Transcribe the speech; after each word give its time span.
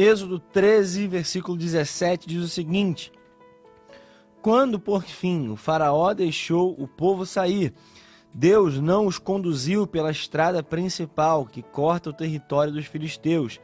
Êxodo 0.00 0.38
13, 0.38 1.08
versículo 1.08 1.58
17 1.58 2.28
diz 2.28 2.44
o 2.44 2.48
seguinte: 2.48 3.10
Quando 4.40 4.78
por 4.78 5.02
fim 5.02 5.48
o 5.48 5.56
Faraó 5.56 6.14
deixou 6.14 6.72
o 6.78 6.86
povo 6.86 7.26
sair, 7.26 7.74
Deus 8.32 8.78
não 8.78 9.08
os 9.08 9.18
conduziu 9.18 9.88
pela 9.88 10.12
estrada 10.12 10.62
principal 10.62 11.44
que 11.44 11.64
corta 11.64 12.10
o 12.10 12.12
território 12.12 12.72
dos 12.72 12.86
filisteus, 12.86 13.58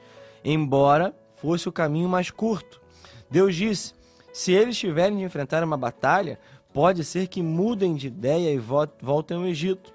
embora 0.44 1.14
fosse 1.36 1.68
o 1.68 1.72
caminho 1.72 2.08
mais 2.08 2.32
curto. 2.32 2.80
Deus 3.30 3.54
disse: 3.54 3.94
Se 4.32 4.50
eles 4.50 4.76
tiverem 4.76 5.18
de 5.18 5.22
enfrentar 5.22 5.62
uma 5.62 5.76
batalha, 5.76 6.40
pode 6.72 7.04
ser 7.04 7.28
que 7.28 7.44
mudem 7.44 7.94
de 7.94 8.08
ideia 8.08 8.52
e 8.52 8.58
voltem 8.58 9.36
ao 9.36 9.46
Egito. 9.46 9.94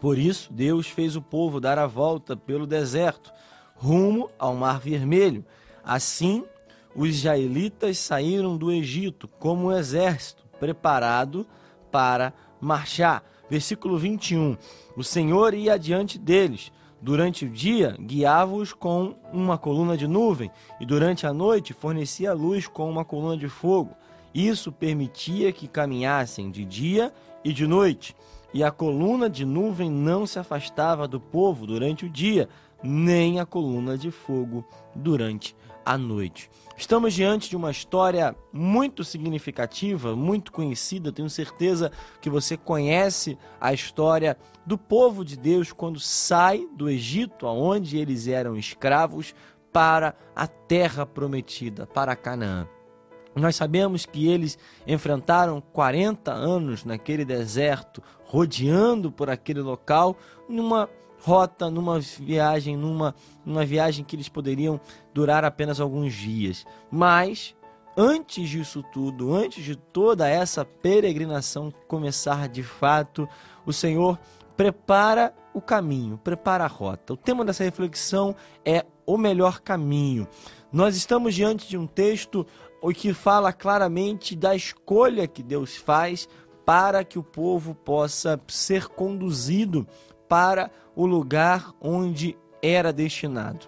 Por 0.00 0.16
isso, 0.16 0.52
Deus 0.52 0.86
fez 0.86 1.16
o 1.16 1.22
povo 1.22 1.58
dar 1.58 1.76
a 1.76 1.88
volta 1.88 2.36
pelo 2.36 2.68
deserto, 2.68 3.32
rumo 3.76 4.30
ao 4.38 4.54
Mar 4.54 4.80
Vermelho. 4.80 5.44
Assim, 5.84 6.44
os 6.94 7.10
israelitas 7.10 7.98
saíram 7.98 8.56
do 8.56 8.72
Egito 8.72 9.28
como 9.38 9.68
um 9.68 9.72
exército 9.72 10.44
preparado 10.58 11.46
para 11.90 12.32
marchar. 12.60 13.22
Versículo 13.48 13.96
21. 13.96 14.56
O 14.96 15.04
Senhor 15.04 15.54
ia 15.54 15.74
adiante 15.74 16.18
deles. 16.18 16.72
Durante 17.00 17.44
o 17.44 17.50
dia, 17.50 17.94
guiava-os 18.00 18.72
com 18.72 19.14
uma 19.32 19.58
coluna 19.58 19.96
de 19.96 20.08
nuvem, 20.08 20.50
e 20.80 20.86
durante 20.86 21.26
a 21.26 21.32
noite 21.32 21.74
fornecia 21.74 22.32
luz 22.32 22.66
com 22.66 22.90
uma 22.90 23.04
coluna 23.04 23.36
de 23.36 23.48
fogo. 23.48 23.94
Isso 24.36 24.70
permitia 24.70 25.50
que 25.50 25.66
caminhassem 25.66 26.50
de 26.50 26.62
dia 26.62 27.10
e 27.42 27.54
de 27.54 27.66
noite. 27.66 28.14
E 28.52 28.62
a 28.62 28.70
coluna 28.70 29.30
de 29.30 29.46
nuvem 29.46 29.90
não 29.90 30.26
se 30.26 30.38
afastava 30.38 31.08
do 31.08 31.18
povo 31.18 31.66
durante 31.66 32.04
o 32.04 32.10
dia, 32.10 32.46
nem 32.82 33.40
a 33.40 33.46
coluna 33.46 33.96
de 33.96 34.10
fogo 34.10 34.62
durante 34.94 35.56
a 35.86 35.96
noite. 35.96 36.50
Estamos 36.76 37.14
diante 37.14 37.48
de 37.48 37.56
uma 37.56 37.70
história 37.70 38.36
muito 38.52 39.02
significativa, 39.04 40.14
muito 40.14 40.52
conhecida. 40.52 41.10
Tenho 41.10 41.30
certeza 41.30 41.90
que 42.20 42.28
você 42.28 42.58
conhece 42.58 43.38
a 43.58 43.72
história 43.72 44.36
do 44.66 44.76
povo 44.76 45.24
de 45.24 45.38
Deus 45.38 45.72
quando 45.72 45.98
sai 45.98 46.68
do 46.76 46.90
Egito, 46.90 47.46
onde 47.46 47.96
eles 47.96 48.28
eram 48.28 48.54
escravos, 48.54 49.34
para 49.72 50.14
a 50.34 50.46
terra 50.46 51.06
prometida, 51.06 51.86
para 51.86 52.14
Canaã. 52.14 52.75
Nós 53.36 53.54
sabemos 53.54 54.06
que 54.06 54.26
eles 54.26 54.58
enfrentaram 54.86 55.60
40 55.60 56.32
anos 56.32 56.84
naquele 56.84 57.24
deserto, 57.24 58.02
rodeando 58.24 59.12
por 59.12 59.28
aquele 59.28 59.60
local, 59.60 60.16
numa 60.48 60.88
rota, 61.20 61.70
numa 61.70 62.00
viagem, 62.00 62.76
numa, 62.76 63.14
numa 63.44 63.64
viagem 63.64 64.04
que 64.04 64.16
eles 64.16 64.28
poderiam 64.28 64.80
durar 65.12 65.44
apenas 65.44 65.80
alguns 65.80 66.14
dias. 66.14 66.64
Mas 66.90 67.54
antes 67.96 68.48
disso 68.48 68.82
tudo, 68.92 69.34
antes 69.34 69.62
de 69.62 69.76
toda 69.76 70.28
essa 70.28 70.64
peregrinação 70.64 71.72
começar 71.86 72.48
de 72.48 72.62
fato, 72.62 73.28
o 73.66 73.72
Senhor 73.72 74.18
prepara 74.56 75.34
o 75.52 75.60
caminho, 75.60 76.18
prepara 76.22 76.64
a 76.64 76.68
rota. 76.68 77.12
O 77.12 77.16
tema 77.16 77.44
dessa 77.44 77.64
reflexão 77.64 78.34
é 78.64 78.86
o 79.04 79.16
melhor 79.16 79.60
caminho. 79.60 80.26
Nós 80.72 80.96
estamos 80.96 81.34
diante 81.34 81.68
de 81.68 81.78
um 81.78 81.86
texto 81.86 82.46
que 82.94 83.12
fala 83.12 83.52
claramente 83.52 84.36
da 84.36 84.54
escolha 84.54 85.26
que 85.26 85.42
Deus 85.42 85.76
faz 85.76 86.28
para 86.64 87.04
que 87.04 87.18
o 87.18 87.22
povo 87.22 87.74
possa 87.74 88.40
ser 88.48 88.88
conduzido 88.88 89.86
para 90.28 90.70
o 90.94 91.06
lugar 91.06 91.72
onde 91.80 92.36
era 92.62 92.92
destinado. 92.92 93.66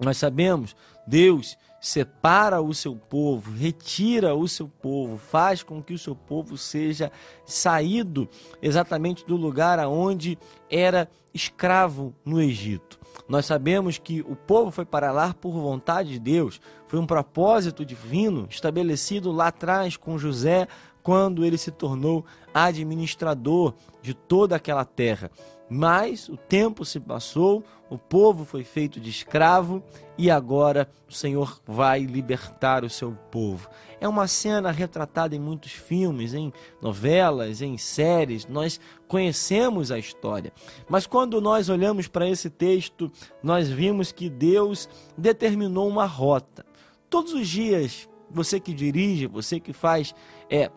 Nós 0.00 0.16
sabemos, 0.16 0.74
Deus 1.06 1.56
separa 1.80 2.60
o 2.60 2.74
seu 2.74 2.96
povo, 2.96 3.52
retira 3.52 4.34
o 4.34 4.48
seu 4.48 4.68
povo, 4.68 5.16
faz 5.16 5.62
com 5.62 5.82
que 5.82 5.94
o 5.94 5.98
seu 5.98 6.14
povo 6.14 6.56
seja 6.56 7.10
saído 7.44 8.28
exatamente 8.60 9.24
do 9.24 9.36
lugar 9.36 9.78
aonde 9.78 10.38
era 10.68 11.08
escravo 11.32 12.14
no 12.24 12.40
Egito. 12.40 12.97
Nós 13.28 13.44
sabemos 13.46 13.98
que 13.98 14.22
o 14.22 14.34
povo 14.34 14.70
foi 14.70 14.86
para 14.86 15.12
lá 15.12 15.34
por 15.34 15.52
vontade 15.52 16.10
de 16.10 16.18
Deus, 16.18 16.60
foi 16.86 16.98
um 16.98 17.06
propósito 17.06 17.84
divino 17.84 18.46
estabelecido 18.48 19.30
lá 19.30 19.48
atrás 19.48 19.96
com 19.96 20.16
José, 20.16 20.66
quando 21.02 21.44
ele 21.44 21.58
se 21.58 21.70
tornou 21.70 22.24
administrador 22.52 23.74
de 24.02 24.14
toda 24.14 24.56
aquela 24.56 24.84
terra. 24.84 25.30
Mas 25.70 26.28
o 26.28 26.36
tempo 26.36 26.84
se 26.84 26.98
passou, 26.98 27.62
o 27.90 27.98
povo 27.98 28.44
foi 28.44 28.64
feito 28.64 28.98
de 28.98 29.10
escravo 29.10 29.82
e 30.16 30.30
agora 30.30 30.90
o 31.08 31.12
Senhor 31.12 31.60
vai 31.66 32.00
libertar 32.00 32.84
o 32.84 32.90
seu 32.90 33.12
povo. 33.30 33.68
É 34.00 34.08
uma 34.08 34.26
cena 34.26 34.70
retratada 34.70 35.36
em 35.36 35.38
muitos 35.38 35.72
filmes, 35.72 36.32
em 36.32 36.52
novelas, 36.80 37.60
em 37.60 37.76
séries, 37.76 38.46
nós 38.46 38.80
conhecemos 39.06 39.90
a 39.90 39.98
história. 39.98 40.52
Mas 40.88 41.06
quando 41.06 41.40
nós 41.40 41.68
olhamos 41.68 42.08
para 42.08 42.28
esse 42.28 42.48
texto, 42.48 43.10
nós 43.42 43.68
vimos 43.68 44.10
que 44.10 44.30
Deus 44.30 44.88
determinou 45.16 45.86
uma 45.88 46.06
rota. 46.06 46.64
Todos 47.10 47.32
os 47.32 47.48
dias, 47.48 48.08
você 48.30 48.60
que 48.60 48.72
dirige, 48.72 49.26
você 49.26 49.58
que 49.60 49.72
faz 49.72 50.14
é, 50.50 50.70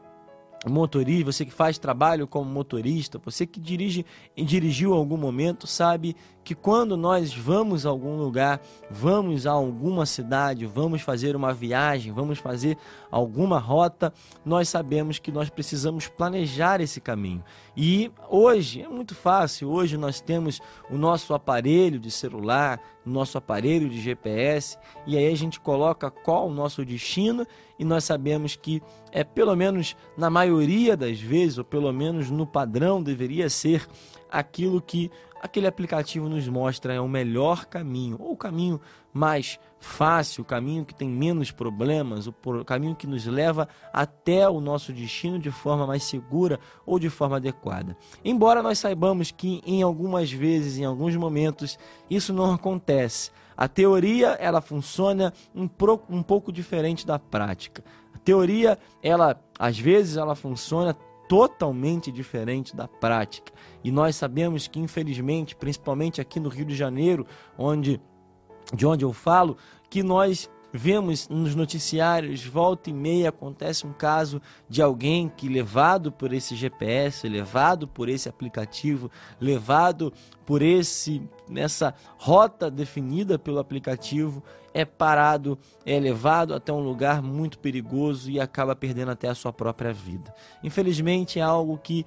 motorista, 0.69 1.31
você 1.31 1.45
que 1.45 1.51
faz 1.51 1.77
trabalho 1.77 2.27
como 2.27 2.49
motorista, 2.49 3.19
você 3.23 3.47
que 3.47 3.59
dirige 3.59 4.05
dirigiu 4.35 4.93
em 4.93 4.97
algum 4.97 5.17
momento, 5.17 5.65
sabe 5.65 6.15
que 6.43 6.55
quando 6.55 6.97
nós 6.97 7.33
vamos 7.33 7.85
a 7.85 7.89
algum 7.89 8.17
lugar, 8.17 8.61
vamos 8.89 9.45
a 9.47 9.51
alguma 9.51 10.05
cidade, 10.05 10.65
vamos 10.65 11.01
fazer 11.01 11.35
uma 11.35 11.53
viagem, 11.53 12.11
vamos 12.11 12.39
fazer 12.39 12.77
alguma 13.09 13.59
rota, 13.59 14.13
nós 14.45 14.69
sabemos 14.69 15.19
que 15.19 15.31
nós 15.31 15.49
precisamos 15.49 16.07
planejar 16.07 16.81
esse 16.81 16.99
caminho. 16.99 17.43
E 17.75 18.11
hoje 18.29 18.81
é 18.81 18.87
muito 18.87 19.15
fácil, 19.15 19.69
hoje 19.69 19.97
nós 19.97 20.19
temos 20.19 20.59
o 20.89 20.97
nosso 20.97 21.33
aparelho 21.33 21.99
de 21.99 22.11
celular, 22.11 22.79
o 23.05 23.09
nosso 23.09 23.37
aparelho 23.37 23.89
de 23.89 23.99
GPS, 23.99 24.77
e 25.07 25.17
aí 25.17 25.31
a 25.31 25.35
gente 25.35 25.59
coloca 25.59 26.11
qual 26.11 26.47
o 26.47 26.53
nosso 26.53 26.85
destino 26.85 27.45
e 27.79 27.83
nós 27.83 28.03
sabemos 28.03 28.55
que 28.55 28.81
é 29.11 29.23
pelo 29.23 29.55
menos 29.55 29.95
na 30.15 30.29
maioria 30.29 30.95
das 30.95 31.19
vezes, 31.19 31.57
ou 31.57 31.63
pelo 31.63 31.91
menos 31.91 32.29
no 32.29 32.45
padrão, 32.45 33.01
deveria 33.01 33.49
ser 33.49 33.87
aquilo 34.29 34.81
que 34.81 35.09
aquele 35.41 35.67
aplicativo 35.67 36.29
nos 36.29 36.47
mostra 36.47 36.93
é 36.93 37.01
o 37.01 37.07
melhor 37.07 37.65
caminho, 37.65 38.17
ou 38.19 38.33
o 38.33 38.37
caminho 38.37 38.79
mais 39.11 39.59
fácil, 39.79 40.43
o 40.43 40.45
caminho 40.45 40.85
que 40.85 40.93
tem 40.93 41.09
menos 41.09 41.51
problemas, 41.51 42.27
o 42.27 42.33
caminho 42.63 42.95
que 42.95 43.07
nos 43.07 43.25
leva 43.25 43.67
até 43.91 44.47
o 44.47 44.61
nosso 44.61 44.93
destino 44.93 45.39
de 45.39 45.49
forma 45.49 45.87
mais 45.87 46.03
segura 46.03 46.59
ou 46.85 46.99
de 46.99 47.09
forma 47.09 47.37
adequada. 47.37 47.97
Embora 48.23 48.61
nós 48.61 48.79
saibamos 48.79 49.31
que 49.31 49.61
em 49.65 49.81
algumas 49.81 50.31
vezes, 50.31 50.77
em 50.77 50.85
alguns 50.85 51.15
momentos, 51.15 51.77
isso 52.09 52.31
não 52.31 52.53
acontece. 52.53 53.31
A 53.57 53.67
teoria 53.67 54.29
ela 54.39 54.61
funciona 54.61 55.33
um, 55.53 55.67
um 56.09 56.23
pouco 56.23 56.51
diferente 56.51 57.05
da 57.05 57.19
prática. 57.19 57.83
A 58.13 58.19
teoria, 58.19 58.77
ela 59.03 59.39
às 59.57 59.77
vezes 59.77 60.17
ela 60.17 60.35
funciona 60.35 60.95
totalmente 61.31 62.11
diferente 62.11 62.75
da 62.75 62.89
prática. 62.89 63.53
E 63.81 63.89
nós 63.89 64.17
sabemos 64.17 64.67
que, 64.67 64.81
infelizmente, 64.81 65.55
principalmente 65.55 66.19
aqui 66.19 66.41
no 66.41 66.49
Rio 66.49 66.65
de 66.65 66.75
Janeiro, 66.75 67.25
onde, 67.57 68.01
de 68.73 68.85
onde 68.85 69.05
eu 69.05 69.13
falo, 69.13 69.55
que 69.89 70.03
nós 70.03 70.51
vemos 70.71 71.27
nos 71.27 71.55
noticiários, 71.55 72.45
volta 72.45 72.89
e 72.89 72.93
meia 72.93 73.29
acontece 73.29 73.85
um 73.85 73.93
caso 73.93 74.41
de 74.69 74.81
alguém 74.81 75.29
que, 75.29 75.47
levado 75.47 76.11
por 76.11 76.33
esse 76.33 76.55
GPS, 76.55 77.27
levado 77.27 77.87
por 77.87 78.09
esse 78.09 78.29
aplicativo, 78.29 79.11
levado 79.39 80.13
por 80.45 80.61
esse 80.61 81.21
nessa 81.49 81.93
rota 82.17 82.71
definida 82.71 83.37
pelo 83.37 83.59
aplicativo, 83.59 84.43
é 84.73 84.85
parado, 84.85 85.59
é 85.85 85.99
levado 85.99 86.53
até 86.53 86.71
um 86.71 86.79
lugar 86.79 87.21
muito 87.21 87.59
perigoso 87.59 88.31
e 88.31 88.39
acaba 88.39 88.75
perdendo 88.75 89.11
até 89.11 89.27
a 89.27 89.35
sua 89.35 89.51
própria 89.51 89.91
vida. 89.91 90.33
Infelizmente 90.63 91.39
é 91.39 91.41
algo 91.41 91.77
que 91.77 92.05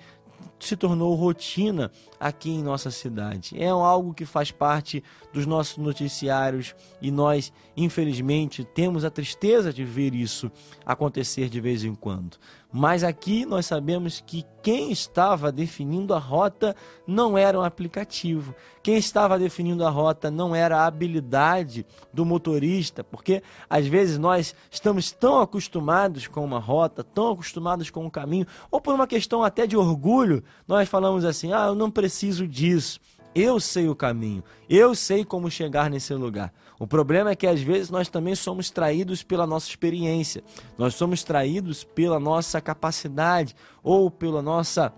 se 0.59 0.77
tornou 0.77 1.15
rotina 1.15 1.91
aqui 2.19 2.51
em 2.51 2.63
nossa 2.63 2.91
cidade. 2.91 3.55
É 3.59 3.69
algo 3.69 4.15
que 4.15 4.25
faz 4.25 4.51
parte 4.51 5.03
dos 5.33 5.47
nossos 5.47 5.77
noticiários 5.79 6.75
e 7.01 7.11
nós, 7.11 7.53
infelizmente, 7.77 8.65
temos 8.65 9.05
a 9.05 9.11
tristeza 9.11 9.73
de 9.73 9.85
ver 9.85 10.15
isso 10.15 10.51
acontecer 10.85 11.49
de 11.49 11.61
vez 11.61 11.85
em 11.85 11.95
quando. 11.95 12.37
Mas 12.77 13.05
aqui 13.05 13.47
nós 13.47 13.67
sabemos 13.67 14.21
que 14.27 14.45
quem 14.61 14.91
estava 14.91 15.53
definindo 15.53 16.13
a 16.13 16.19
rota 16.19 16.75
não 17.07 17.39
era 17.39 17.57
um 17.57 17.63
aplicativo. 17.63 18.53
Quem 18.83 18.97
estava 18.97 19.39
definindo 19.39 19.87
a 19.87 19.91
rota 19.91 20.29
não 20.29 20.57
era 20.57 20.79
a 20.79 20.87
habilidade 20.87 21.87
do 22.13 22.25
motorista, 22.25 23.05
porque 23.05 23.45
às 23.71 23.87
vezes 23.87 24.19
nós 24.19 24.57
estamos 24.73 25.13
tão 25.13 25.41
acostumados 25.41 26.27
com 26.27 26.45
uma 26.45 26.59
rota, 26.59 27.05
tão 27.05 27.31
acostumados 27.31 27.91
com 27.91 28.07
um 28.07 28.11
caminho, 28.11 28.47
ou 28.73 28.81
por 28.81 28.93
uma 28.93 29.07
questão 29.07 29.45
até 29.45 29.69
de 29.69 29.77
orgulho, 29.77 30.43
nós 30.67 30.89
falamos 30.89 31.25
assim: 31.25 31.53
ah, 31.53 31.67
eu 31.67 31.77
não 31.77 31.93
preciso 31.93 32.45
disso. 32.45 32.99
Eu 33.35 33.59
sei 33.59 33.89
o 33.89 33.97
caminho, 33.97 34.45
eu 34.69 34.95
sei 34.95 35.25
como 35.25 35.51
chegar 35.51 35.91
nesse 35.91 36.15
lugar. 36.15 36.53
O 36.79 36.87
problema 36.87 37.31
é 37.31 37.37
que 37.37 37.47
às 37.47 37.61
vezes 37.61 37.91
nós 37.91 38.09
também 38.09 38.35
somos 38.35 38.71
traídos 38.71 39.23
pela 39.23 39.47
nossa 39.47 39.69
experiência, 39.69 40.45
nós 40.79 40.95
somos 40.95 41.25
traídos 41.25 41.83
pela 41.83 42.21
nossa 42.21 42.61
capacidade 42.61 43.55
ou 43.83 44.11
pela 44.11 44.41
nossa 44.41 44.93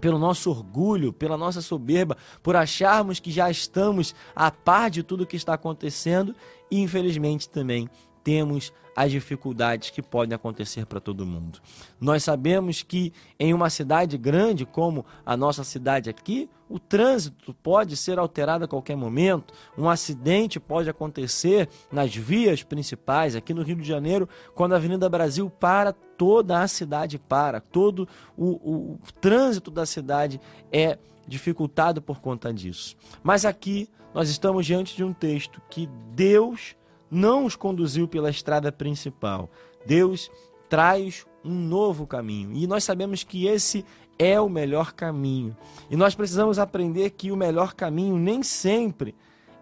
pelo 0.00 0.18
nosso 0.18 0.48
orgulho, 0.48 1.12
pela 1.12 1.36
nossa 1.36 1.60
soberba, 1.60 2.16
por 2.42 2.56
acharmos 2.56 3.20
que 3.20 3.30
já 3.30 3.50
estamos 3.50 4.14
a 4.34 4.50
par 4.50 4.88
de 4.88 5.02
tudo 5.02 5.26
que 5.26 5.36
está 5.36 5.54
acontecendo 5.54 6.34
e 6.70 6.80
infelizmente 6.80 7.50
também 7.50 7.88
temos 8.22 8.72
as 8.94 9.10
dificuldades 9.10 9.90
que 9.90 10.02
podem 10.02 10.34
acontecer 10.34 10.84
para 10.84 11.00
todo 11.00 11.26
mundo. 11.26 11.60
Nós 12.00 12.24
sabemos 12.24 12.82
que 12.82 13.12
em 13.38 13.54
uma 13.54 13.70
cidade 13.70 14.18
grande 14.18 14.66
como 14.66 15.06
a 15.24 15.36
nossa 15.36 15.64
cidade 15.64 16.10
aqui, 16.10 16.50
o 16.68 16.78
trânsito 16.78 17.54
pode 17.54 17.96
ser 17.96 18.18
alterado 18.18 18.64
a 18.64 18.68
qualquer 18.68 18.96
momento, 18.96 19.54
um 19.76 19.88
acidente 19.88 20.60
pode 20.60 20.90
acontecer 20.90 21.68
nas 21.90 22.14
vias 22.14 22.62
principais. 22.62 23.34
Aqui 23.34 23.54
no 23.54 23.62
Rio 23.62 23.76
de 23.76 23.88
Janeiro, 23.88 24.28
quando 24.54 24.72
a 24.72 24.76
Avenida 24.76 25.08
Brasil 25.08 25.50
para, 25.50 25.92
toda 25.92 26.60
a 26.60 26.68
cidade 26.68 27.18
para, 27.18 27.60
todo 27.60 28.06
o, 28.36 28.48
o, 28.48 28.92
o 28.94 29.12
trânsito 29.20 29.70
da 29.70 29.86
cidade 29.86 30.40
é 30.70 30.98
dificultado 31.26 32.02
por 32.02 32.20
conta 32.20 32.52
disso. 32.52 32.96
Mas 33.22 33.44
aqui 33.44 33.88
nós 34.12 34.28
estamos 34.28 34.66
diante 34.66 34.96
de 34.96 35.04
um 35.04 35.12
texto 35.12 35.62
que 35.70 35.88
Deus 36.14 36.76
não 37.10 37.44
os 37.44 37.56
conduziu 37.56 38.06
pela 38.06 38.30
estrada 38.30 38.70
principal. 38.70 39.50
Deus 39.84 40.30
traz 40.68 41.26
um 41.44 41.54
novo 41.54 42.06
caminho. 42.06 42.52
E 42.54 42.66
nós 42.66 42.84
sabemos 42.84 43.24
que 43.24 43.46
esse 43.46 43.84
é 44.18 44.40
o 44.40 44.48
melhor 44.48 44.92
caminho. 44.92 45.56
E 45.90 45.96
nós 45.96 46.14
precisamos 46.14 46.58
aprender 46.58 47.10
que 47.10 47.32
o 47.32 47.36
melhor 47.36 47.74
caminho 47.74 48.16
nem 48.16 48.42
sempre 48.42 49.14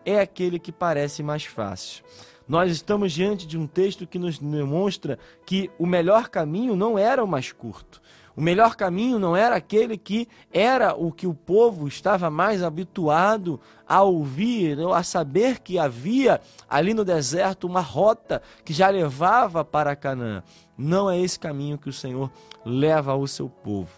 é 0.09 0.21
aquele 0.21 0.59
que 0.59 0.73
parece 0.73 1.23
mais 1.23 1.45
fácil. 1.45 2.03
Nós 2.49 2.73
estamos 2.73 3.13
diante 3.13 3.47
de 3.47 3.59
um 3.59 3.67
texto 3.67 4.07
que 4.07 4.19
nos 4.19 4.39
demonstra 4.39 5.19
que 5.45 5.71
o 5.79 5.87
melhor 5.87 6.29
caminho 6.29 6.75
não 6.75 6.99
era 6.99 7.23
o 7.23 7.29
mais 7.29 7.53
curto. 7.53 8.01
O 8.35 8.41
melhor 8.41 8.75
caminho 8.77 9.19
não 9.19 9.37
era 9.37 9.57
aquele 9.57 9.99
que 9.99 10.29
era 10.51 10.95
o 10.95 11.13
que 11.13 11.27
o 11.27 11.35
povo 11.35 11.87
estava 11.87 12.31
mais 12.31 12.63
habituado 12.63 13.61
a 13.87 14.03
ouvir, 14.03 14.79
a 14.95 15.03
saber 15.03 15.59
que 15.59 15.79
havia 15.79 16.41
ali 16.71 16.95
no 16.95 17.05
deserto 17.05 17.67
uma 17.67 17.81
rota 17.81 18.41
que 18.65 18.73
já 18.73 18.89
levava 18.89 19.63
para 19.65 19.97
Canaã. 19.97 20.43
Não 20.77 21.11
é 21.11 21.21
esse 21.21 21.39
caminho 21.39 21.77
que 21.77 21.89
o 21.89 21.93
Senhor 21.93 22.31
leva 22.65 23.13
ao 23.13 23.27
seu 23.27 23.49
povo. 23.49 23.91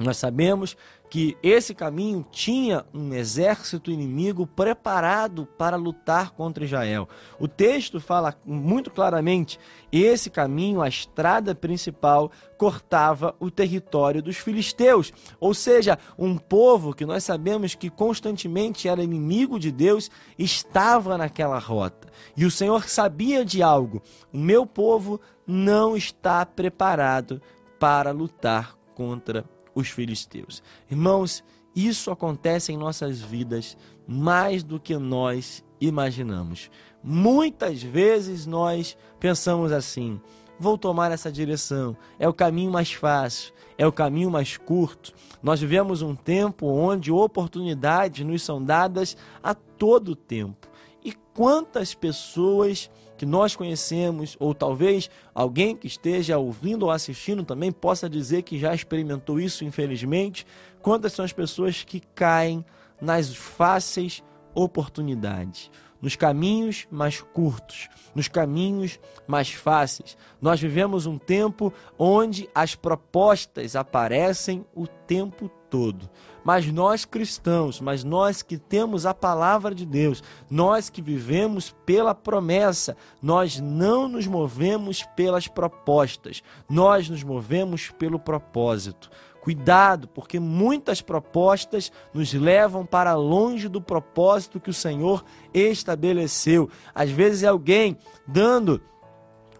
Nós 0.00 0.16
sabemos 0.16 0.76
que 1.10 1.36
esse 1.42 1.74
caminho 1.74 2.24
tinha 2.30 2.84
um 2.92 3.14
exército 3.14 3.90
inimigo 3.90 4.46
preparado 4.46 5.46
para 5.46 5.76
lutar 5.76 6.30
contra 6.32 6.64
Israel. 6.64 7.08
O 7.38 7.48
texto 7.48 8.00
fala 8.00 8.34
muito 8.44 8.90
claramente: 8.90 9.58
esse 9.90 10.30
caminho, 10.30 10.82
a 10.82 10.88
estrada 10.88 11.54
principal, 11.54 12.30
cortava 12.56 13.34
o 13.40 13.50
território 13.50 14.22
dos 14.22 14.36
filisteus, 14.36 15.12
ou 15.40 15.54
seja, 15.54 15.98
um 16.18 16.36
povo 16.36 16.94
que 16.94 17.06
nós 17.06 17.24
sabemos 17.24 17.74
que 17.74 17.88
constantemente 17.88 18.88
era 18.88 19.02
inimigo 19.02 19.58
de 19.58 19.70
Deus, 19.70 20.10
estava 20.38 21.16
naquela 21.16 21.58
rota. 21.58 22.08
E 22.36 22.44
o 22.44 22.50
Senhor 22.50 22.88
sabia 22.88 23.44
de 23.44 23.62
algo: 23.62 24.02
o 24.32 24.38
meu 24.38 24.66
povo 24.66 25.20
não 25.46 25.96
está 25.96 26.44
preparado 26.44 27.40
para 27.78 28.10
lutar 28.10 28.76
contra 28.94 29.44
os 29.78 29.88
filisteus. 29.88 30.62
Irmãos, 30.90 31.44
isso 31.74 32.10
acontece 32.10 32.72
em 32.72 32.76
nossas 32.76 33.20
vidas 33.20 33.76
mais 34.06 34.62
do 34.64 34.80
que 34.80 34.96
nós 34.96 35.64
imaginamos. 35.80 36.70
Muitas 37.02 37.82
vezes 37.82 38.46
nós 38.46 38.96
pensamos 39.20 39.70
assim: 39.70 40.20
vou 40.58 40.76
tomar 40.76 41.12
essa 41.12 41.30
direção, 41.30 41.96
é 42.18 42.28
o 42.28 42.34
caminho 42.34 42.72
mais 42.72 42.92
fácil, 42.92 43.54
é 43.76 43.86
o 43.86 43.92
caminho 43.92 44.30
mais 44.30 44.56
curto. 44.56 45.14
Nós 45.40 45.60
vivemos 45.60 46.02
um 46.02 46.16
tempo 46.16 46.66
onde 46.66 47.12
oportunidades 47.12 48.26
nos 48.26 48.42
são 48.42 48.62
dadas 48.62 49.16
a 49.42 49.54
todo 49.54 50.16
tempo. 50.16 50.66
E 51.04 51.12
quantas 51.32 51.94
pessoas 51.94 52.90
que 53.18 53.26
nós 53.26 53.56
conhecemos, 53.56 54.36
ou 54.38 54.54
talvez 54.54 55.10
alguém 55.34 55.76
que 55.76 55.88
esteja 55.88 56.38
ouvindo 56.38 56.84
ou 56.84 56.90
assistindo 56.90 57.44
também 57.44 57.72
possa 57.72 58.08
dizer 58.08 58.42
que 58.42 58.58
já 58.58 58.72
experimentou 58.72 59.40
isso, 59.40 59.64
infelizmente. 59.64 60.46
Quantas 60.80 61.12
são 61.12 61.24
as 61.24 61.32
pessoas 61.32 61.82
que 61.82 62.00
caem 62.14 62.64
nas 63.00 63.34
fáceis 63.34 64.22
oportunidades? 64.54 65.68
Nos 66.00 66.16
caminhos 66.16 66.86
mais 66.90 67.20
curtos, 67.20 67.88
nos 68.14 68.28
caminhos 68.28 68.98
mais 69.26 69.50
fáceis. 69.52 70.16
Nós 70.40 70.60
vivemos 70.60 71.06
um 71.06 71.18
tempo 71.18 71.72
onde 71.98 72.48
as 72.54 72.74
propostas 72.74 73.74
aparecem 73.74 74.64
o 74.74 74.86
tempo 74.86 75.50
todo. 75.68 76.08
Mas 76.44 76.70
nós 76.72 77.04
cristãos, 77.04 77.80
mas 77.80 78.02
nós 78.04 78.40
que 78.40 78.56
temos 78.56 79.04
a 79.04 79.12
palavra 79.12 79.74
de 79.74 79.84
Deus, 79.84 80.22
nós 80.48 80.88
que 80.88 81.02
vivemos 81.02 81.74
pela 81.84 82.14
promessa, 82.14 82.96
nós 83.20 83.60
não 83.60 84.08
nos 84.08 84.26
movemos 84.26 85.02
pelas 85.14 85.46
propostas, 85.46 86.42
nós 86.68 87.10
nos 87.10 87.22
movemos 87.22 87.90
pelo 87.90 88.18
propósito. 88.18 89.10
Cuidado, 89.40 90.08
porque 90.08 90.38
muitas 90.40 91.00
propostas 91.00 91.92
nos 92.12 92.32
levam 92.32 92.84
para 92.84 93.14
longe 93.14 93.68
do 93.68 93.80
propósito 93.80 94.60
que 94.60 94.70
o 94.70 94.74
Senhor 94.74 95.24
estabeleceu. 95.54 96.68
Às 96.94 97.10
vezes 97.10 97.42
é 97.42 97.46
alguém 97.46 97.96
dando, 98.26 98.82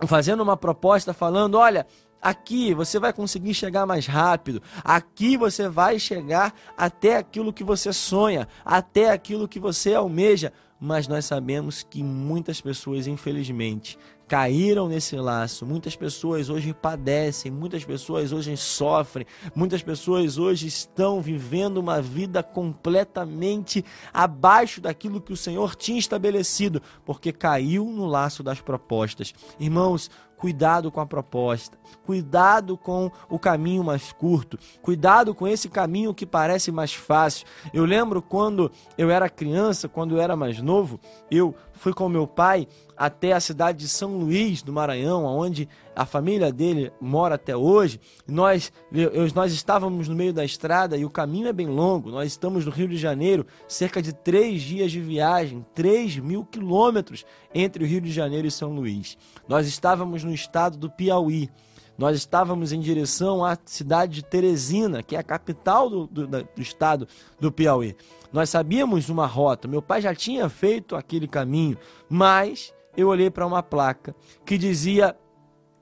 fazendo 0.06 0.42
uma 0.42 0.56
proposta 0.56 1.14
falando: 1.14 1.56
olha, 1.56 1.86
Aqui 2.20 2.74
você 2.74 2.98
vai 2.98 3.12
conseguir 3.12 3.54
chegar 3.54 3.86
mais 3.86 4.06
rápido. 4.06 4.60
Aqui 4.82 5.36
você 5.36 5.68
vai 5.68 5.98
chegar 6.00 6.52
até 6.76 7.16
aquilo 7.16 7.52
que 7.52 7.62
você 7.62 7.92
sonha, 7.92 8.48
até 8.64 9.10
aquilo 9.10 9.46
que 9.46 9.60
você 9.60 9.94
almeja. 9.94 10.52
Mas 10.80 11.06
nós 11.06 11.24
sabemos 11.24 11.82
que 11.82 12.02
muitas 12.02 12.60
pessoas, 12.60 13.06
infelizmente, 13.06 13.98
caíram 14.28 14.88
nesse 14.88 15.16
laço. 15.16 15.64
Muitas 15.64 15.96
pessoas 15.96 16.50
hoje 16.50 16.74
padecem, 16.74 17.50
muitas 17.50 17.84
pessoas 17.84 18.30
hoje 18.30 18.54
sofrem, 18.56 19.26
muitas 19.54 19.82
pessoas 19.82 20.36
hoje 20.36 20.66
estão 20.66 21.22
vivendo 21.22 21.78
uma 21.78 22.02
vida 22.02 22.42
completamente 22.42 23.82
abaixo 24.12 24.80
daquilo 24.80 25.20
que 25.20 25.32
o 25.32 25.36
Senhor 25.36 25.74
tinha 25.74 25.98
estabelecido, 25.98 26.82
porque 27.06 27.32
caiu 27.32 27.86
no 27.86 28.06
laço 28.06 28.42
das 28.42 28.60
propostas. 28.60 29.34
Irmãos, 29.58 30.10
cuidado 30.38 30.90
com 30.90 31.00
a 31.00 31.06
proposta, 31.06 31.76
cuidado 32.06 32.78
com 32.78 33.10
o 33.28 33.38
caminho 33.38 33.82
mais 33.82 34.12
curto, 34.12 34.56
cuidado 34.80 35.34
com 35.34 35.46
esse 35.46 35.68
caminho 35.68 36.14
que 36.14 36.24
parece 36.24 36.70
mais 36.70 36.94
fácil. 36.94 37.46
Eu 37.74 37.84
lembro 37.84 38.22
quando 38.22 38.70
eu 38.96 39.10
era 39.10 39.28
criança, 39.28 39.88
quando 39.88 40.16
eu 40.16 40.22
era 40.22 40.36
mais 40.36 40.62
novo, 40.62 41.00
eu 41.30 41.54
fui 41.72 41.92
com 41.92 42.08
meu 42.08 42.26
pai 42.26 42.68
até 42.96 43.32
a 43.32 43.40
cidade 43.40 43.78
de 43.78 43.88
São 43.88 44.16
Luís 44.16 44.62
do 44.62 44.72
Maranhão, 44.72 45.24
onde 45.24 45.68
a 45.98 46.06
família 46.06 46.52
dele 46.52 46.92
mora 47.00 47.34
até 47.34 47.56
hoje. 47.56 48.00
Nós, 48.24 48.72
eu, 48.92 49.10
nós 49.34 49.52
estávamos 49.52 50.06
no 50.06 50.14
meio 50.14 50.32
da 50.32 50.44
estrada 50.44 50.96
e 50.96 51.04
o 51.04 51.10
caminho 51.10 51.48
é 51.48 51.52
bem 51.52 51.66
longo. 51.66 52.08
Nós 52.08 52.28
estamos 52.28 52.64
no 52.64 52.70
Rio 52.70 52.86
de 52.86 52.96
Janeiro, 52.96 53.44
cerca 53.66 54.00
de 54.00 54.12
três 54.12 54.62
dias 54.62 54.92
de 54.92 55.00
viagem, 55.00 55.66
3 55.74 56.18
mil 56.18 56.44
quilômetros 56.44 57.26
entre 57.52 57.82
o 57.82 57.86
Rio 57.86 58.00
de 58.00 58.12
Janeiro 58.12 58.46
e 58.46 58.50
São 58.50 58.72
Luís. 58.72 59.18
Nós 59.48 59.66
estávamos 59.66 60.22
no 60.22 60.32
estado 60.32 60.78
do 60.78 60.88
Piauí. 60.88 61.50
Nós 61.98 62.16
estávamos 62.16 62.70
em 62.70 62.78
direção 62.78 63.44
à 63.44 63.58
cidade 63.64 64.12
de 64.12 64.24
Teresina, 64.24 65.02
que 65.02 65.16
é 65.16 65.18
a 65.18 65.24
capital 65.24 65.90
do, 65.90 66.06
do, 66.06 66.28
do 66.28 66.46
estado 66.58 67.08
do 67.40 67.50
Piauí. 67.50 67.96
Nós 68.32 68.50
sabíamos 68.50 69.08
uma 69.08 69.26
rota, 69.26 69.66
meu 69.66 69.82
pai 69.82 70.00
já 70.00 70.14
tinha 70.14 70.48
feito 70.48 70.94
aquele 70.94 71.26
caminho, 71.26 71.76
mas 72.08 72.72
eu 72.96 73.08
olhei 73.08 73.30
para 73.30 73.44
uma 73.44 73.64
placa 73.64 74.14
que 74.46 74.56
dizia 74.56 75.16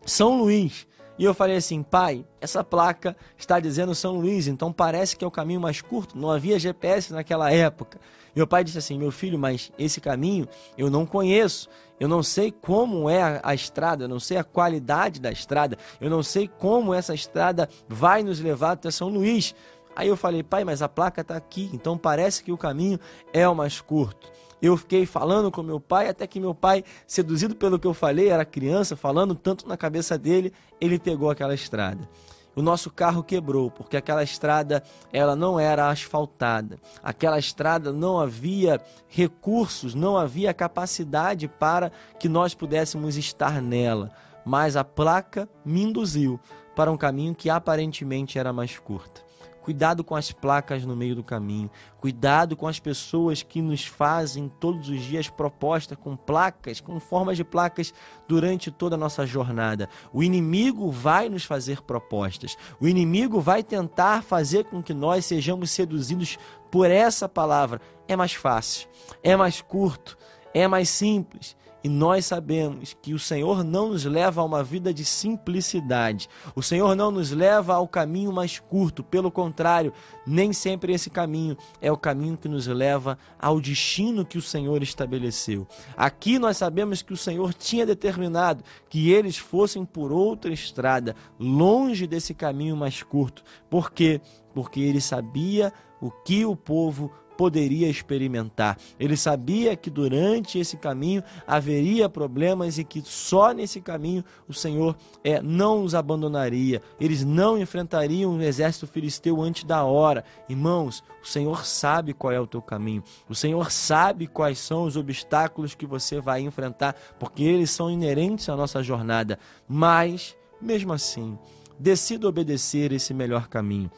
São 0.07 0.39
Luís. 0.39 0.87
E 1.19 1.25
eu 1.25 1.35
falei 1.35 1.57
assim, 1.57 1.83
pai, 1.83 2.25
essa 2.41 2.63
placa 2.63 3.17
está 3.37 3.59
dizendo 3.59 3.95
São 3.95 4.17
Luís, 4.19 4.47
então 4.47 4.73
parece 4.73 5.17
que 5.17 5.25
é 5.25 5.27
o 5.27 5.31
caminho 5.31 5.61
mais 5.61 5.81
curto. 5.81 6.17
Não 6.17 6.31
havia 6.31 6.59
GPS 6.59 7.13
naquela 7.13 7.51
época. 7.51 7.99
Meu 8.37 8.47
pai 8.47 8.63
disse 8.63 8.77
assim: 8.77 8.99
Meu 8.99 9.11
filho, 9.11 9.39
mas 9.39 9.73
esse 9.79 9.99
caminho 9.99 10.47
eu 10.77 10.91
não 10.91 11.07
conheço. 11.07 11.71
Eu 11.99 12.07
não 12.07 12.23
sei 12.23 12.53
como 12.53 13.09
é 13.09 13.23
a, 13.23 13.41
a, 13.43 13.55
estrada, 13.55 14.05
eu 14.05 14.09
não 14.09 14.21
sei 14.21 14.37
a 14.37 14.45
qualidade 14.45 15.19
da 15.19 15.33
estrada, 15.33 15.79
eu 15.99 16.11
não 16.11 16.23
sei 16.23 16.47
como 16.47 16.93
essa 16.93 17.15
estrada 17.15 17.67
vai 17.89 18.23
nos 18.23 18.39
levar 18.39 18.73
até 18.73 18.91
São 18.91 19.09
Luís. 19.09 19.55
Aí 19.97 20.09
eu 20.09 20.17
falei, 20.17 20.43
pai, 20.43 20.63
mas 20.63 20.83
a 20.83 20.89
placa 20.91 21.23
está 21.23 21.35
aqui, 21.35 21.71
então 21.73 21.97
parece 21.97 22.45
que 22.45 22.53
o 22.53 22.59
caminho 22.59 23.01
é 23.33 23.49
o 23.49 23.55
mais 23.57 23.81
curto. 23.81 24.31
Eu 24.61 24.77
fiquei 24.77 25.07
falando 25.07 25.51
com 25.51 25.63
meu 25.63 25.81
pai, 25.81 26.09
até 26.09 26.27
que 26.27 26.39
meu 26.39 26.55
pai, 26.55 26.85
seduzido 27.07 27.57
pelo 27.57 27.79
que 27.79 27.87
eu 27.87 27.95
falei, 27.95 28.29
era 28.29 28.45
criança, 28.45 28.95
falando 28.95 29.35
tanto 29.35 29.67
na 29.67 29.77
cabeça 29.77 30.19
dele, 30.19 30.53
ele 30.79 30.99
pegou 30.99 31.31
aquela 31.31 31.55
estrada. 31.55 32.07
o 32.55 32.63
nosso 32.63 32.91
carro 32.91 33.23
quebrou, 33.23 33.71
porque 33.71 33.99
aquela 33.99 34.23
estrada 34.23 34.83
ela 35.13 35.37
não 35.37 35.61
era 35.61 35.91
asfaltada. 35.91 36.79
Aquela 37.03 37.39
estrada 37.39 37.93
não 37.93 38.19
havia 38.19 38.81
recursos, 39.09 39.95
não 39.95 40.17
havia 40.17 40.55
capacidade 40.55 41.49
para 41.49 41.93
que 42.19 42.31
nós 42.31 42.55
pudéssemos 42.55 43.17
estar 43.17 43.61
nela. 43.61 44.11
Mas 44.45 44.75
a 44.75 44.85
placa 44.85 45.47
me 45.65 45.83
induziu 45.83 46.41
para 46.75 46.91
um 46.91 46.97
caminho 46.97 47.35
que 47.35 47.51
aparentemente 47.51 48.39
era 48.39 48.55
mais 48.55 48.79
curto. 48.79 49.26
Cuidado 49.67 50.05
com 50.05 50.15
as 50.15 50.31
placas 50.31 50.85
no 50.85 50.95
meio 50.95 51.17
do 51.17 51.25
caminho. 51.25 51.69
Cuidado 51.99 52.57
com 52.57 52.69
as 52.69 52.79
pessoas 52.79 53.43
que 53.43 53.61
nos 53.61 53.85
fazem 53.85 54.49
todos 54.61 54.89
os 54.89 55.01
dias 55.01 55.29
propostas 55.29 55.99
com 56.01 56.15
placas, 56.15 56.81
com 56.81 57.01
formas 57.01 57.37
de 57.37 57.43
placas 57.43 57.93
durante 58.29 58.71
toda 58.71 58.95
a 58.95 58.99
nossa 58.99 59.27
jornada. 59.27 59.89
O 60.13 60.23
inimigo 60.23 60.89
vai 60.93 61.29
nos 61.29 61.45
fazer 61.45 61.83
propostas. 61.83 62.57
O 62.81 62.87
inimigo 62.87 63.41
vai 63.41 63.61
tentar 63.65 64.23
fazer 64.23 64.67
com 64.67 64.81
que 64.81 64.95
nós 64.95 65.25
sejamos 65.25 65.73
seduzidos 65.73 66.39
por 66.71 66.89
essa 66.89 67.29
palavra. 67.29 67.81
É 68.07 68.15
mais 68.15 68.35
fácil, 68.35 68.89
é 69.21 69.35
mais 69.35 69.61
curto, 69.61 70.17
é 70.55 70.69
mais 70.69 70.89
simples. 70.89 71.57
E 71.87 71.89
nós 71.89 72.27
sabemos 72.27 72.97
que 73.01 73.15
o 73.15 73.19
Senhor 73.19 73.63
não 73.63 73.91
nos 73.91 74.05
leva 74.05 74.41
a 74.41 74.45
uma 74.45 74.61
vida 74.65 74.93
de 74.93 75.05
simplicidade. 75.05 76.29
O 76.53 76.61
Senhor 76.61 76.97
não 76.97 77.13
nos 77.13 77.31
leva 77.31 77.75
ao 77.77 77.87
caminho 77.87 78.33
mais 78.33 78.59
curto. 78.59 79.05
Pelo 79.05 79.31
contrário, 79.31 79.93
nem 80.27 80.53
sempre 80.53 80.93
esse 80.93 81.09
caminho 81.09 81.57
é 81.81 81.93
o 81.93 81.97
caminho 81.97 82.37
que 82.37 82.49
nos 82.49 82.67
leva 82.67 83.17
ao 83.39 83.61
destino 83.61 84.27
que 84.27 84.37
o 84.37 84.43
Senhor 84.43 84.83
estabeleceu. 84.83 85.65
Aqui 85.97 86.41
nós 86.41 86.57
sabemos 86.57 87.03
que 87.03 87.13
o 87.13 87.17
Senhor 87.17 87.55
tinha 87.55 87.87
determinado 87.87 88.65
que 88.91 89.13
eles 89.13 89.37
fossem 89.37 89.85
por 89.85 90.11
outra 90.11 90.53
estrada, 90.53 91.15
longe 91.39 92.05
desse 92.05 92.35
caminho 92.35 92.77
mais 92.77 93.01
curto. 93.05 93.45
Por 93.71 93.93
quê? 93.93 94.21
Porque 94.53 94.81
ele 94.81 95.01
sabia 95.01 95.73
o 96.01 96.11
que 96.11 96.45
o 96.45 96.57
povo 96.57 97.13
poderia 97.37 97.89
experimentar. 97.89 98.79
Ele 98.99 99.17
sabia 99.17 99.77
que 99.77 99.91
durante 99.91 100.59
esse 100.59 100.77
caminho 100.77 101.23
haveria 101.47 102.09
problemas 102.09 102.79
e 102.79 102.85
que 102.85 103.03
só 103.05 103.53
nesse 103.53 103.81
caminho 103.81 104.25
o 104.49 104.55
Senhor 104.55 104.97
é, 105.23 105.41
não 105.43 105.83
os 105.85 105.95
abandonaria. 105.95 106.81
Eles 107.01 107.25
não 107.25 107.59
enfrentariam 107.59 108.37
o 108.37 108.43
exército 108.43 108.87
filisteu 108.87 109.43
antes 109.43 109.65
da 109.65 109.85
hora. 109.85 110.25
Irmãos, 110.49 111.03
o 111.23 111.27
Senhor 111.27 111.65
sabe 111.65 112.15
qual 112.15 112.33
é 112.33 112.41
o 112.41 112.47
teu 112.47 112.63
caminho. 112.63 113.03
O 113.29 113.35
Senhor 113.35 113.71
sabe 113.71 114.27
quais 114.27 114.59
são 114.59 114.85
os 114.85 114.97
obstáculos 114.97 115.75
que 115.75 115.87
você 115.87 116.21
vai 116.21 116.41
enfrentar, 116.41 116.95
porque 117.19 117.43
eles 117.43 117.71
são 117.71 117.91
inerentes 117.91 118.49
à 118.49 118.57
nossa 118.57 118.83
jornada. 118.83 119.39
Mas, 119.69 120.37
mesmo 120.61 120.93
assim, 120.93 121.39
decida 121.79 122.29
obedecer 122.29 122.93
esse 122.93 123.13
melhor 123.13 123.49
caminho. 123.49 123.91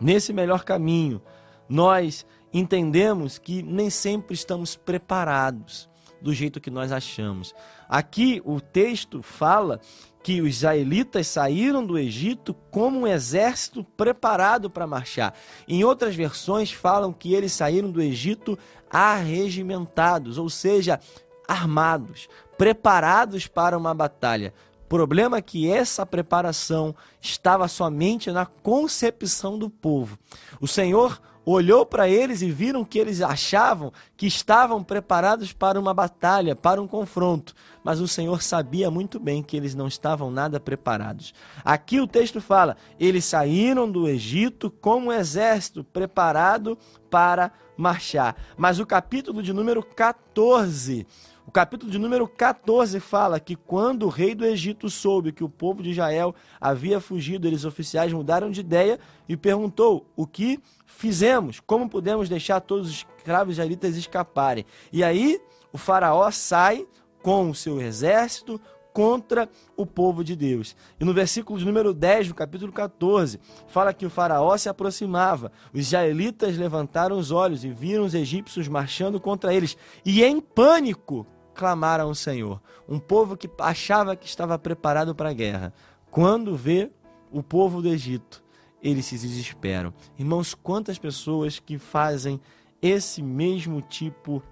Nesse 0.00 0.32
melhor 0.32 0.64
caminho, 0.64 1.22
nós 1.68 2.26
entendemos 2.58 3.38
que 3.38 3.62
nem 3.62 3.90
sempre 3.90 4.34
estamos 4.34 4.76
preparados 4.76 5.88
do 6.20 6.32
jeito 6.32 6.60
que 6.60 6.70
nós 6.70 6.92
achamos. 6.92 7.54
Aqui 7.88 8.40
o 8.44 8.60
texto 8.60 9.22
fala 9.22 9.80
que 10.22 10.40
os 10.40 10.48
israelitas 10.48 11.26
saíram 11.28 11.84
do 11.86 11.96
Egito 11.98 12.54
como 12.70 13.00
um 13.00 13.06
exército 13.06 13.84
preparado 13.84 14.68
para 14.68 14.86
marchar. 14.86 15.34
Em 15.68 15.84
outras 15.84 16.16
versões 16.16 16.72
falam 16.72 17.12
que 17.12 17.32
eles 17.32 17.52
saíram 17.52 17.90
do 17.90 18.02
Egito 18.02 18.58
arregimentados, 18.90 20.38
ou 20.38 20.48
seja, 20.48 20.98
armados, 21.46 22.28
preparados 22.58 23.46
para 23.46 23.78
uma 23.78 23.94
batalha. 23.94 24.52
Problema 24.88 25.36
é 25.36 25.42
que 25.42 25.70
essa 25.70 26.06
preparação 26.06 26.94
estava 27.20 27.68
somente 27.68 28.30
na 28.30 28.46
concepção 28.46 29.58
do 29.58 29.68
povo. 29.68 30.18
O 30.60 30.66
Senhor 30.66 31.20
olhou 31.46 31.86
para 31.86 32.08
eles 32.08 32.42
e 32.42 32.50
viram 32.50 32.84
que 32.84 32.98
eles 32.98 33.22
achavam 33.22 33.92
que 34.16 34.26
estavam 34.26 34.82
preparados 34.82 35.52
para 35.52 35.78
uma 35.78 35.94
batalha, 35.94 36.56
para 36.56 36.82
um 36.82 36.88
confronto. 36.88 37.54
Mas 37.84 38.00
o 38.00 38.08
Senhor 38.08 38.42
sabia 38.42 38.90
muito 38.90 39.20
bem 39.20 39.44
que 39.44 39.56
eles 39.56 39.72
não 39.72 39.86
estavam 39.86 40.28
nada 40.28 40.58
preparados. 40.58 41.32
Aqui 41.64 42.00
o 42.00 42.06
texto 42.08 42.40
fala: 42.40 42.76
eles 42.98 43.24
saíram 43.24 43.88
do 43.88 44.08
Egito 44.08 44.70
como 44.70 45.06
um 45.06 45.12
exército 45.12 45.84
preparado 45.84 46.76
para 47.08 47.52
marchar. 47.76 48.34
Mas 48.56 48.80
o 48.80 48.86
capítulo 48.86 49.40
de 49.40 49.52
número 49.52 49.82
14 49.82 51.06
o 51.46 51.50
capítulo 51.52 51.92
de 51.92 51.98
número 51.98 52.26
14 52.26 52.98
fala 52.98 53.38
que 53.38 53.54
quando 53.54 54.04
o 54.04 54.08
rei 54.08 54.34
do 54.34 54.44
Egito 54.44 54.90
soube 54.90 55.30
que 55.30 55.44
o 55.44 55.48
povo 55.48 55.80
de 55.80 55.90
Israel 55.90 56.34
havia 56.60 57.00
fugido, 57.00 57.46
eles 57.46 57.64
oficiais 57.64 58.12
mudaram 58.12 58.50
de 58.50 58.60
ideia 58.60 58.98
e 59.28 59.36
perguntou: 59.36 60.04
"O 60.16 60.26
que 60.26 60.58
fizemos? 60.84 61.60
Como 61.60 61.88
pudemos 61.88 62.28
deixar 62.28 62.60
todos 62.60 62.88
os 62.88 63.06
escravos 63.18 63.54
israelitas 63.54 63.96
escaparem?" 63.96 64.66
E 64.92 65.04
aí 65.04 65.40
o 65.72 65.78
faraó 65.78 66.28
sai 66.32 66.84
com 67.22 67.48
o 67.50 67.54
seu 67.54 67.80
exército 67.80 68.60
contra 68.92 69.48
o 69.76 69.84
povo 69.84 70.24
de 70.24 70.34
Deus. 70.34 70.74
E 70.98 71.04
no 71.04 71.12
versículo 71.12 71.58
de 71.58 71.66
número 71.66 71.92
10 71.92 72.28
do 72.28 72.34
capítulo 72.34 72.72
14, 72.72 73.38
fala 73.68 73.92
que 73.92 74.06
o 74.06 74.10
faraó 74.10 74.56
se 74.56 74.70
aproximava. 74.70 75.52
Os 75.72 75.80
israelitas 75.80 76.56
levantaram 76.56 77.18
os 77.18 77.30
olhos 77.30 77.62
e 77.62 77.68
viram 77.68 78.04
os 78.04 78.14
egípcios 78.14 78.68
marchando 78.68 79.20
contra 79.20 79.52
eles. 79.52 79.76
E 80.02 80.24
em 80.24 80.40
pânico 80.40 81.26
clamaram 81.56 82.08
ao 82.08 82.14
Senhor. 82.14 82.60
Um 82.88 82.98
povo 82.98 83.36
que 83.36 83.50
achava 83.58 84.14
que 84.14 84.26
estava 84.26 84.58
preparado 84.58 85.14
para 85.14 85.30
a 85.30 85.34
guerra. 85.34 85.72
Quando 86.10 86.54
vê 86.54 86.90
o 87.32 87.42
povo 87.42 87.82
do 87.82 87.88
Egito, 87.88 88.44
eles 88.82 89.06
se 89.06 89.18
desesperam. 89.18 89.92
Irmãos, 90.18 90.54
quantas 90.54 90.98
pessoas 90.98 91.58
que 91.58 91.78
fazem 91.78 92.40
esse 92.80 93.22
mesmo 93.22 93.80
tipo 93.80 94.42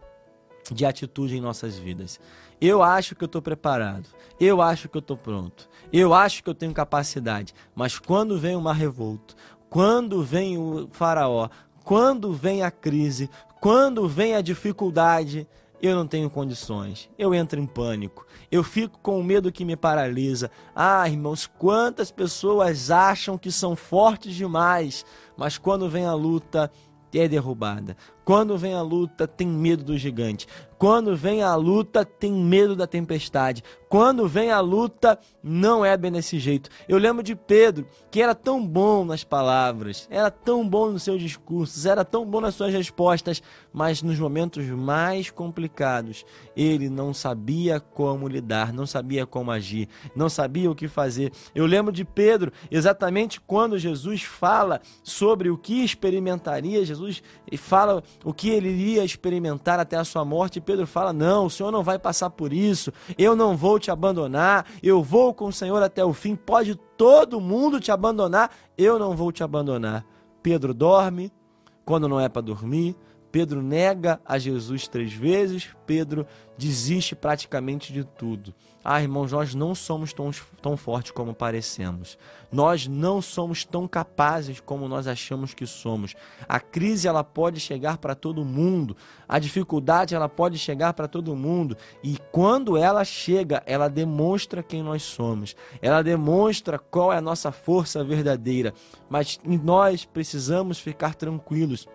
de 0.73 0.87
atitude 0.87 1.37
em 1.37 1.41
nossas 1.41 1.77
vidas. 1.79 2.19
Eu 2.61 2.83
acho 2.83 3.15
que 3.15 3.23
eu 3.25 3.27
estou 3.27 3.43
preparado, 3.43 4.09
eu 4.41 4.63
acho 4.63 4.89
que 4.89 4.97
eu 4.97 5.01
estou 5.01 5.17
pronto, 5.17 5.69
eu 5.93 6.15
acho 6.15 6.43
que 6.43 6.49
eu 6.49 6.55
tenho 6.55 6.73
capacidade, 6.73 7.55
mas 7.75 7.99
quando 7.99 8.39
vem 8.39 8.57
uma 8.57 8.73
revolta, 8.73 9.35
quando 9.69 10.23
vem 10.23 10.57
o 10.57 10.89
faraó, 10.91 11.51
quando 11.83 12.33
vem 12.33 12.63
a 12.63 12.71
crise, 12.71 13.29
quando 13.61 14.09
vem 14.09 14.35
a 14.35 14.41
dificuldade, 14.41 15.47
eu 15.87 15.95
não 15.95 16.07
tenho 16.07 16.31
condições, 16.31 17.11
eu 17.19 17.35
entro 17.35 17.61
em 17.61 17.67
pânico, 17.67 18.27
eu 18.51 18.65
fico 18.65 18.99
com 19.01 19.21
o 19.21 19.25
medo 19.25 19.53
que 19.53 19.67
me 19.67 19.77
paralisa. 19.77 20.51
Ah, 20.75 21.07
irmãos, 21.07 21.47
quantas 21.47 22.11
pessoas 22.11 22.91
acham 22.91 23.37
que 23.37 23.53
são 23.53 23.77
fortes 23.77 24.35
demais, 24.35 25.05
mas 25.37 25.59
quando 25.59 25.91
vem 25.91 26.07
a 26.07 26.15
luta, 26.15 26.71
é 27.13 27.29
derrubada. 27.29 27.97
Quando 28.25 28.57
vem 28.57 28.75
a 28.75 28.81
luta, 28.81 29.29
tem 29.29 29.47
medo 29.47 29.85
do 29.85 29.99
gigante. 29.99 30.47
Quando 30.79 31.17
vem 31.17 31.43
a 31.43 31.55
luta, 31.55 32.05
tem 32.05 32.33
medo 32.33 32.75
da 32.75 32.87
tempestade. 32.87 33.63
Quando 33.89 34.27
vem 34.27 34.51
a 34.51 34.61
luta, 34.61 35.19
não 35.43 35.85
é 35.85 35.97
bem 35.97 36.11
desse 36.11 36.39
jeito. 36.39 36.69
Eu 36.89 36.99
lembro 36.99 37.23
de 37.23 37.37
Pedro, 37.37 37.87
que 38.11 38.21
era 38.21 38.35
tão 38.35 38.67
bom 38.67 39.05
nas 39.05 39.23
palavras, 39.23 40.09
era 40.11 40.31
tão 40.31 40.69
bom 40.69 40.91
nos 40.91 41.05
seus 41.05 41.23
discursos, 41.23 41.87
era 41.87 42.05
tão 42.05 42.27
bom 42.27 42.41
nas 42.41 42.57
suas 42.57 42.73
respostas, 42.73 43.41
mas 43.73 44.03
nos 44.03 44.19
momentos 44.19 44.67
mais 44.67 45.31
complicados, 45.31 46.25
ele 46.57 46.91
não 46.91 47.15
sabia 47.15 47.79
como 47.79 48.27
lidar, 48.27 48.73
não 48.73 48.85
sabia 48.85 49.25
como 49.25 49.53
agir, 49.53 49.89
não 50.15 50.29
sabia 50.29 50.71
o 50.71 50.75
que 50.75 50.89
fazer. 50.89 51.33
Eu 51.55 51.67
lembro 51.67 51.93
de 51.93 52.05
Pedro, 52.05 52.53
exatamente 52.71 53.41
quando 53.41 53.79
Jesus 53.79 54.23
fala 54.23 54.81
sobre 55.05 55.51
o 55.51 55.57
que 55.57 55.85
experimentaria, 55.85 56.85
Jesus 56.85 57.23
fala 57.57 58.03
o 58.25 58.33
que 58.33 58.51
ele 58.51 58.69
iria 58.69 59.05
experimentar 59.05 59.81
até 59.81 59.97
a 59.97 60.05
sua 60.05 60.25
morte. 60.25 60.59
E 60.59 60.63
Pedro 60.63 60.87
fala: 60.87 61.13
Não, 61.13 61.47
o 61.47 61.51
Senhor 61.51 61.71
não 61.71 61.83
vai 61.83 61.99
passar 61.99 62.31
por 62.31 62.53
isso, 62.53 62.93
eu 63.17 63.35
não 63.35 63.57
vou 63.57 63.79
te 63.79 63.91
abandonar, 63.91 64.67
eu 64.83 65.03
vou 65.03 65.33
com 65.33 65.47
o 65.47 65.53
Senhor 65.53 65.83
até 65.83 66.05
o 66.05 66.13
fim. 66.13 66.37
Pode 66.37 66.75
todo 66.97 67.41
mundo 67.41 67.81
te 67.81 67.91
abandonar, 67.91 68.51
eu 68.77 68.99
não 68.99 69.15
vou 69.17 69.33
te 69.33 69.43
abandonar. 69.43 70.05
Pedro 70.43 70.75
dorme 70.75 71.33
quando 71.85 72.09
não 72.09 72.21
é 72.21 72.29
para 72.29 72.43
dormir. 72.43 72.97
Pedro 73.35 73.61
nega 73.61 74.21
a 74.25 74.39
Jesus 74.39 74.87
três 74.87 75.13
vezes, 75.13 75.69
Pedro 75.85 76.25
desiste 76.57 77.17
praticamente 77.17 77.93
de 77.93 78.05
tudo. 78.05 78.55
Ah, 78.85 79.03
irmãos, 79.03 79.33
nós 79.33 79.57
não 79.57 79.75
somos 79.75 80.13
tão, 80.13 80.31
tão 80.63 80.77
fortes 80.77 81.11
como 81.11 81.35
parecemos. 81.35 82.17
Nós 82.53 82.87
não 82.87 83.21
somos 83.21 83.65
tão 83.65 83.89
capazes 83.89 84.61
como 84.61 84.87
nós 84.87 85.09
achamos 85.09 85.53
que 85.53 85.67
somos. 85.67 86.15
A 86.49 86.61
crise 86.61 87.09
ela 87.09 87.25
pode 87.25 87.59
chegar 87.59 87.99
para 87.99 88.15
todo 88.15 88.45
mundo. 88.45 88.97
A 89.29 89.41
dificuldade 89.41 90.15
ela 90.15 90.29
pode 90.29 90.57
chegar 90.57 90.93
para 90.93 91.09
todo 91.09 91.35
mundo. 91.35 91.77
E 92.05 92.19
quando 92.31 92.77
ela 92.77 93.05
chega, 93.05 93.65
ela 93.67 93.89
demonstra 93.89 94.63
quem 94.63 94.81
nós 94.81 95.03
somos. 95.03 95.57
Ela 95.83 96.03
demonstra 96.03 96.79
qual 96.79 97.13
é 97.13 97.17
a 97.17 97.23
nossa 97.23 97.51
força 97.51 98.05
verdadeira. 98.05 98.73
Mas 99.09 99.41
nós 99.45 100.05
precisamos 100.05 100.79
ficar 100.79 101.17
tranquilos, 101.17 101.89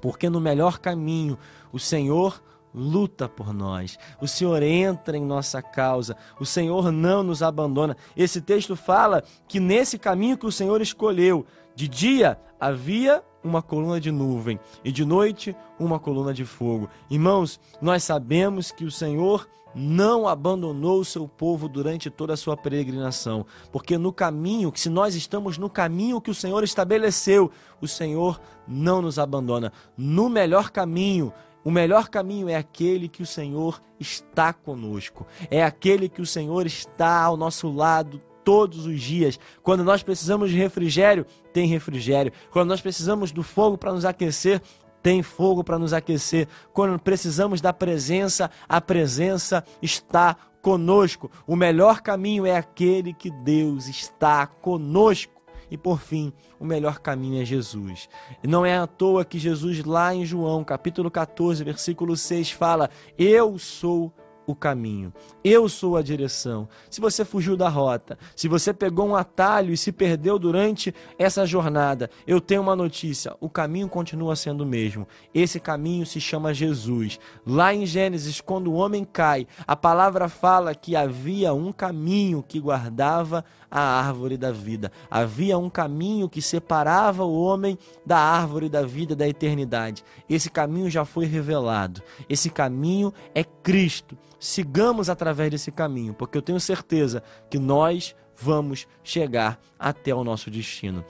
porque 0.00 0.30
no 0.30 0.40
melhor 0.40 0.78
caminho 0.78 1.38
o 1.72 1.78
Senhor 1.78 2.40
luta 2.74 3.28
por 3.28 3.52
nós. 3.52 3.98
O 4.20 4.28
Senhor 4.28 4.62
entra 4.62 5.16
em 5.16 5.24
nossa 5.24 5.60
causa. 5.60 6.16
O 6.40 6.46
Senhor 6.46 6.90
não 6.90 7.22
nos 7.22 7.42
abandona. 7.42 7.96
Esse 8.16 8.40
texto 8.40 8.76
fala 8.76 9.22
que 9.46 9.60
nesse 9.60 9.98
caminho 9.98 10.38
que 10.38 10.46
o 10.46 10.52
Senhor 10.52 10.80
escolheu, 10.80 11.44
de 11.74 11.88
dia 11.88 12.38
havia 12.60 13.22
uma 13.42 13.62
coluna 13.62 14.00
de 14.00 14.10
nuvem 14.10 14.58
e 14.84 14.92
de 14.92 15.04
noite 15.04 15.56
uma 15.78 15.98
coluna 15.98 16.32
de 16.32 16.44
fogo. 16.44 16.88
Irmãos, 17.10 17.58
nós 17.80 18.04
sabemos 18.04 18.70
que 18.70 18.84
o 18.84 18.90
Senhor 18.90 19.48
não 19.74 20.28
abandonou 20.28 21.00
o 21.00 21.04
seu 21.04 21.26
povo 21.26 21.68
durante 21.68 22.10
toda 22.10 22.34
a 22.34 22.36
sua 22.36 22.56
peregrinação, 22.56 23.46
porque 23.70 23.96
no 23.96 24.12
caminho, 24.12 24.70
se 24.74 24.90
nós 24.90 25.14
estamos 25.14 25.56
no 25.58 25.70
caminho 25.70 26.20
que 26.20 26.30
o 26.30 26.34
Senhor 26.34 26.62
estabeleceu, 26.62 27.50
o 27.80 27.88
Senhor 27.88 28.40
não 28.68 29.00
nos 29.02 29.18
abandona. 29.18 29.72
No 29.96 30.28
melhor 30.28 30.70
caminho, 30.70 31.32
o 31.64 31.70
melhor 31.70 32.08
caminho 32.08 32.48
é 32.48 32.56
aquele 32.56 33.08
que 33.08 33.22
o 33.22 33.26
Senhor 33.26 33.80
está 33.98 34.52
conosco, 34.52 35.26
é 35.50 35.62
aquele 35.62 36.08
que 36.08 36.20
o 36.20 36.26
Senhor 36.26 36.66
está 36.66 37.22
ao 37.22 37.36
nosso 37.36 37.70
lado 37.72 38.20
todos 38.44 38.86
os 38.86 39.00
dias. 39.00 39.38
Quando 39.62 39.84
nós 39.84 40.02
precisamos 40.02 40.50
de 40.50 40.56
refrigério, 40.56 41.24
tem 41.52 41.66
refrigério. 41.66 42.32
Quando 42.50 42.68
nós 42.68 42.80
precisamos 42.80 43.30
do 43.30 43.42
fogo 43.42 43.78
para 43.78 43.92
nos 43.92 44.04
aquecer, 44.04 44.60
tem 45.02 45.22
fogo 45.22 45.64
para 45.64 45.78
nos 45.78 45.92
aquecer. 45.92 46.48
Quando 46.72 46.98
precisamos 46.98 47.60
da 47.60 47.72
presença, 47.72 48.50
a 48.68 48.80
presença 48.80 49.64
está 49.80 50.36
conosco. 50.62 51.30
O 51.46 51.56
melhor 51.56 52.00
caminho 52.00 52.46
é 52.46 52.56
aquele 52.56 53.12
que 53.12 53.30
Deus 53.30 53.88
está 53.88 54.46
conosco. 54.46 55.31
E 55.72 55.78
por 55.78 55.98
fim, 55.98 56.34
o 56.60 56.66
melhor 56.66 56.98
caminho 56.98 57.40
é 57.40 57.46
Jesus. 57.46 58.06
E 58.44 58.46
não 58.46 58.66
é 58.66 58.76
à 58.76 58.86
toa 58.86 59.24
que 59.24 59.38
Jesus, 59.38 59.82
lá 59.82 60.14
em 60.14 60.22
João, 60.22 60.62
capítulo 60.62 61.10
14, 61.10 61.64
versículo 61.64 62.14
6, 62.14 62.50
fala: 62.50 62.90
Eu 63.16 63.58
sou 63.58 64.12
o 64.46 64.54
caminho. 64.54 65.12
Eu 65.44 65.68
sou 65.68 65.96
a 65.96 66.02
direção. 66.02 66.68
Se 66.90 67.00
você 67.00 67.24
fugiu 67.24 67.56
da 67.56 67.68
rota, 67.68 68.18
se 68.34 68.48
você 68.48 68.72
pegou 68.72 69.06
um 69.06 69.16
atalho 69.16 69.72
e 69.72 69.76
se 69.76 69.92
perdeu 69.92 70.38
durante 70.38 70.94
essa 71.18 71.46
jornada, 71.46 72.10
eu 72.26 72.40
tenho 72.40 72.62
uma 72.62 72.76
notícia: 72.76 73.36
o 73.40 73.48
caminho 73.48 73.88
continua 73.88 74.36
sendo 74.36 74.62
o 74.62 74.66
mesmo. 74.66 75.06
Esse 75.34 75.60
caminho 75.60 76.06
se 76.06 76.20
chama 76.20 76.54
Jesus. 76.54 77.18
Lá 77.46 77.74
em 77.74 77.86
Gênesis, 77.86 78.40
quando 78.40 78.68
o 78.68 78.74
homem 78.74 79.04
cai, 79.04 79.46
a 79.66 79.76
palavra 79.76 80.28
fala 80.28 80.74
que 80.74 80.96
havia 80.96 81.52
um 81.52 81.72
caminho 81.72 82.42
que 82.46 82.60
guardava 82.60 83.44
a 83.72 83.80
árvore 83.80 84.36
da 84.36 84.52
vida. 84.52 84.92
Havia 85.10 85.56
um 85.56 85.70
caminho 85.70 86.28
que 86.28 86.42
separava 86.42 87.24
o 87.24 87.42
homem 87.42 87.78
da 88.04 88.18
árvore 88.18 88.68
da 88.68 88.82
vida 88.82 89.16
da 89.16 89.26
eternidade. 89.26 90.04
Esse 90.28 90.50
caminho 90.50 90.90
já 90.90 91.06
foi 91.06 91.24
revelado. 91.24 92.02
Esse 92.28 92.50
caminho 92.50 93.12
é 93.34 93.42
Cristo. 93.42 94.16
Sigamos 94.42 95.08
através 95.08 95.52
desse 95.52 95.70
caminho, 95.70 96.12
porque 96.14 96.36
eu 96.36 96.42
tenho 96.42 96.58
certeza 96.58 97.22
que 97.48 97.60
nós 97.60 98.12
vamos 98.36 98.88
chegar 99.04 99.60
até 99.78 100.12
o 100.12 100.24
nosso 100.24 100.50
destino. 100.50 101.04